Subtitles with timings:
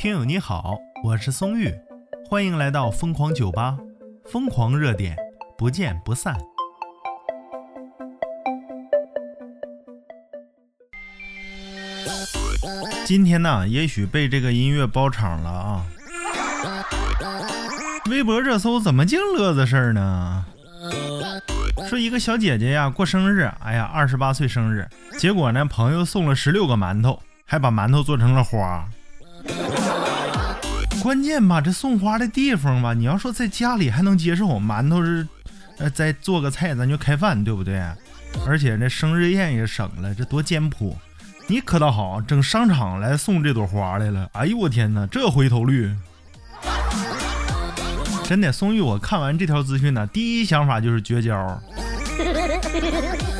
[0.00, 1.70] 听友你好，我是松玉，
[2.26, 3.76] 欢迎来到疯狂酒吧，
[4.24, 5.14] 疯狂热点，
[5.58, 6.34] 不见不散。
[13.04, 15.86] 今天呢，也许被这个音乐包场了啊！
[18.08, 20.46] 微博热搜怎么净乐子事儿呢？
[21.86, 28.88] 说一个小姐姐呀过生日，哎呀，二十八岁生日，结果呢，朋友送了十六个馒头，还把馒头做成了花。
[31.02, 35.26] 关键吧，这送花的地方吧，你要说在家里还能接受，馒头是，
[35.78, 37.82] 呃，再做个菜咱就开饭，对不对？
[38.46, 40.96] 而且这生日宴也省了，这多简朴。
[41.46, 45.90] 你可倒好，整商场来送这朵花来了，哎呦我天哪，这回头率！
[48.24, 51.60] 真的，宋玉，我看完这条资讯呢，第一想法就是绝交。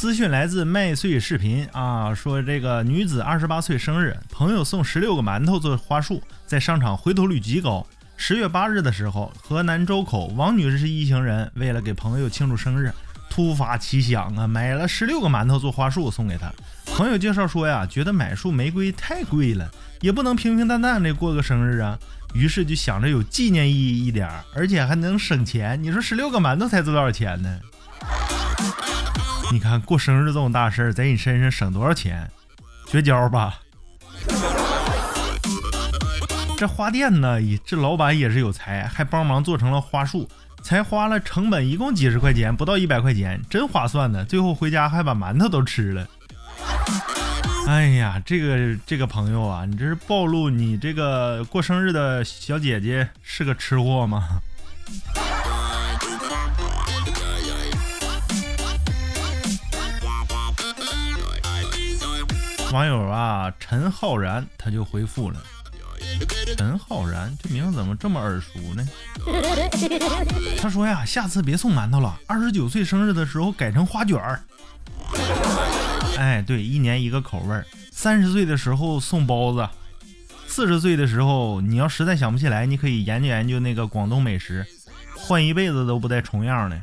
[0.00, 7.86] 资讯来自麦穗视频啊，说这个女子二十八岁生日，朋友送十六个馒头做花束，在商场回头率极高。
[8.16, 12.90] 十月八日的时候，河南周口王女士是一行人，为了给朋友庆祝生日，
[13.28, 16.50] 突发奇想啊，买了十六个馒头做花束送给他。
[16.86, 21.98] 朋友介绍说呀，觉得买束玫瑰太贵了，也不能平平淡淡的过个生日啊，
[22.32, 25.78] 于是就想着有纪念意义一点，而且还能省钱。
[25.82, 27.60] 你说十六个馒头才值多少钱呢？
[29.52, 32.30] 你看过生日这种大事儿，在你身上省多少钱？
[32.86, 33.58] 绝交吧！
[36.56, 40.28] 这花店呢，也这老板也是有才，还帮忙做成了花束，
[40.62, 44.24] 才花了成本一共几十块钱，不到一百块钱，真划算呢。
[44.24, 46.06] 最后回家还把馒头都吃了。
[47.66, 54.40] 哎呀，这个这个朋友啊，你这是暴露你这个过生日的小姐姐是个吃货吗？
[62.72, 65.42] 网友啊，陈浩然他就回复了。
[66.56, 68.86] 陈浩然这名字怎么这么耳熟呢？
[70.56, 74.40] 他说呀，下次别送馒头了，二十九岁生日的时候改成花卷儿。
[76.16, 77.66] 哎，对，一年一个口味儿。
[77.90, 79.68] 三十岁的时候送包子，
[80.46, 84.64] 四十岁的时候你要实在想不起来，你可以研究研究那个广东美食，
[85.16, 86.80] 换一辈子都不带重样的。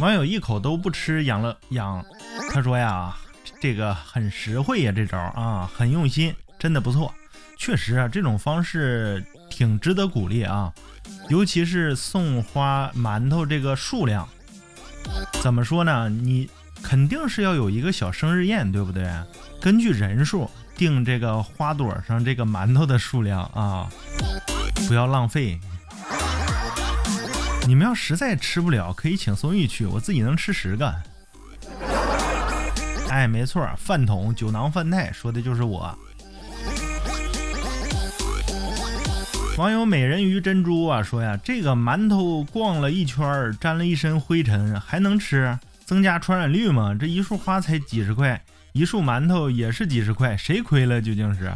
[0.00, 2.04] 网友一口都不吃养了养，
[2.52, 3.16] 他说呀，
[3.60, 7.12] 这个很实惠呀，这招啊，很用心，真的不错。
[7.56, 10.72] 确实啊，这种方式挺值得鼓励啊，
[11.28, 14.28] 尤其是送花馒头这个数量，
[15.40, 16.08] 怎么说呢？
[16.08, 16.50] 你
[16.82, 19.08] 肯定是要有一个小生日宴，对不对？
[19.60, 23.88] 根据人数定这个花朵上这个馒头的数量啊，
[24.88, 25.58] 不要浪费。
[27.66, 30.94] 你们要实在吃不了，可以请松玉去，我自己能吃十个。
[33.08, 35.96] 哎，没错，饭桶酒囊饭袋说的就是我。
[39.56, 45.58] 网友美人鱼珍珠啊说呀，这个馒头逛了一圈，沾了一身灰尘，还能吃？
[45.86, 46.94] 增加传染率吗？
[46.98, 48.42] 这一束花才几十块，
[48.72, 51.00] 一束馒头也是几十块，谁亏了？
[51.00, 51.52] 究竟是？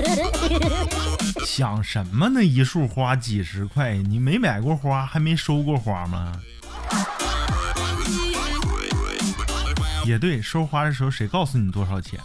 [1.46, 2.42] 想什么呢？
[2.42, 6.32] 一束花几十块，你没买过花，还没收过花吗？
[10.06, 12.18] 也对，收花的时候谁告诉你多少钱？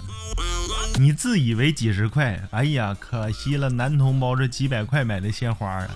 [0.97, 2.41] 你自以为几十块？
[2.51, 5.89] 哎呀，可惜了，男同胞这几百块买的鲜花啊！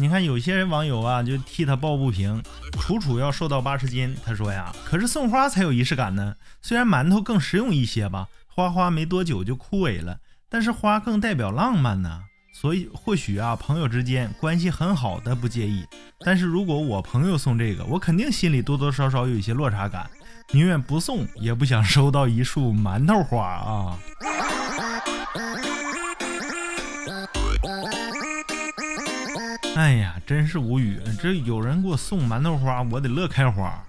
[0.00, 2.42] 你看有些人网友啊，就替他抱不平。
[2.88, 6.34] 楚楚要瘦到八十斤，他说呀，可是送花才有仪式感呢。
[6.62, 12.22] 虽然馒头更实用一些吧，花花没多久就枯萎了，但是花更代表浪漫呢。
[12.54, 15.84] 所以或许啊，朋友之间关系很好的不介意，
[16.20, 20.08] 但是如果我朋友送这个，我肯定心里多多少少有一些落差感，
[20.52, 23.98] 宁愿不送也不想收到一束馒头花啊。
[29.78, 31.00] 哎呀，真是无语！
[31.22, 33.80] 这有人给我送馒头花，我得乐开花。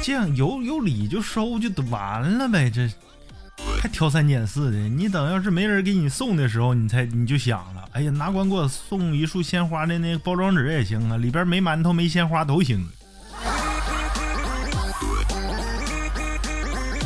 [0.00, 2.88] 这样有有礼就收就完了呗，这
[3.82, 4.78] 还挑三拣四的。
[4.78, 12.88] 你等要是没人给你送的时候，你才你就想了，哎呀，哪管给我送一束鲜花的那包装纸也行啊，里边没馒头没鲜花都行。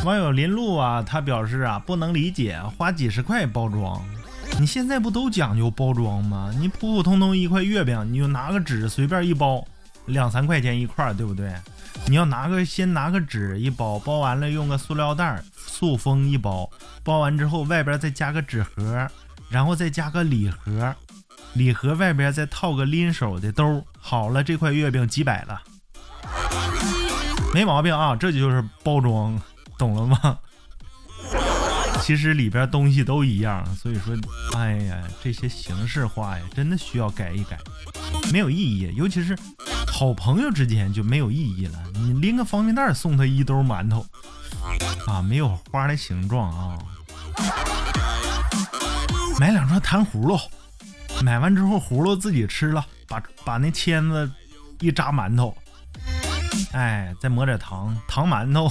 [0.04, 4.04] 网友林路啊，他表示啊，不能理解花几十块包装。
[4.60, 6.50] 你现在不都讲究包装吗？
[6.58, 9.62] 你普普通通一块月饼，你就拿个纸随便一包，
[10.06, 11.54] 两三块钱一块，对不对？
[12.06, 16.70] 你要拿个先拿个纸一包，包完了用个塑料袋塑封一包，
[17.02, 19.06] 包完之后外边再加个纸盒，
[19.48, 20.94] 然后再加个礼盒，
[21.52, 25.60] 礼盒外边再套个拎手的兜，好了，这块月饼几百了，
[27.52, 29.38] 没毛病啊，这就是包装，
[29.76, 30.38] 懂了吗？
[32.04, 34.14] 其实里边东西都一样，所以说，
[34.54, 37.58] 哎呀，这些形式化呀，真的需要改一改，
[38.30, 39.34] 没有意义，尤其是
[39.90, 41.82] 好朋友之间就没有意义了。
[41.94, 44.04] 你拎个方便袋送他一兜馒头，
[45.06, 46.78] 啊，没有花的形状啊。
[49.40, 50.38] 买两串糖葫芦，
[51.22, 54.30] 买完之后葫芦自己吃了，把把那签子
[54.80, 55.56] 一扎馒头，
[56.72, 58.70] 哎，再抹点糖，糖馒头。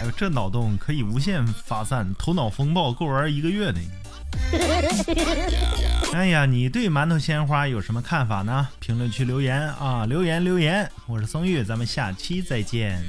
[0.00, 3.80] 哎呦，这脑洞可以无限发散，头脑风暴够玩一个月的。
[6.12, 8.68] 哎呀，你对馒头鲜花有什么看法呢？
[8.78, 10.88] 评论区留言啊，留言留言。
[11.06, 13.02] 我是松玉，咱们下期再见。